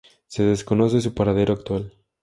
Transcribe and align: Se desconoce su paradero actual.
Se 0.25 0.41
desconoce 0.41 0.99
su 0.99 1.13
paradero 1.13 1.53
actual. 1.53 1.93